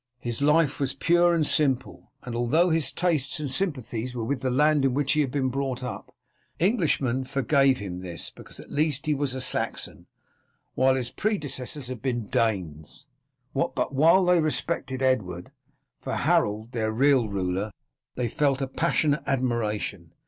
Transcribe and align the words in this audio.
His 0.17 0.41
life 0.41 0.79
was 0.79 0.95
pure 0.95 1.35
and 1.35 1.45
simple, 1.45 2.11
and 2.23 2.33
although 2.33 2.63
all 2.63 2.69
his 2.71 2.91
tastes 2.91 3.39
and 3.39 3.47
sympathies 3.51 4.15
were 4.15 4.23
with 4.23 4.41
the 4.41 4.49
land 4.49 4.83
in 4.83 4.95
which 4.95 5.11
he 5.11 5.21
had 5.21 5.29
been 5.29 5.49
brought 5.49 5.83
up, 5.83 6.15
Englishmen 6.59 7.23
forgave 7.23 7.77
him 7.77 7.99
this 7.99 8.31
because 8.31 8.59
at 8.59 8.71
least 8.71 9.05
he 9.05 9.13
was 9.13 9.35
a 9.35 9.41
Saxon, 9.41 10.07
while 10.73 10.95
his 10.95 11.11
predecessors 11.11 11.85
had 11.87 12.01
been 12.01 12.25
Danes. 12.25 13.05
But 13.53 13.93
while 13.93 14.25
they 14.25 14.41
respected 14.41 15.03
Edward, 15.03 15.51
for 15.99 16.15
Harold, 16.15 16.71
their 16.71 16.91
real 16.91 17.29
ruler, 17.29 17.71
they 18.15 18.27
felt 18.27 18.59
a 18.59 18.65
passionate 18.67 19.21
admiration. 19.27 20.13